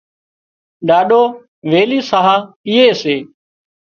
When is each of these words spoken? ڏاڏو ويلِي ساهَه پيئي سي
ڏاڏو 0.87 1.21
ويلِي 1.71 1.99
ساهَه 2.09 2.35
پيئي 2.65 2.87
سي 3.01 3.15